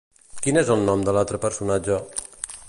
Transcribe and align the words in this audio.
Quin 0.45 0.57
és 0.61 0.71
el 0.75 0.81
nom 0.87 1.03
de 1.09 1.15
l'altre 1.17 1.41
personatge? 1.45 2.01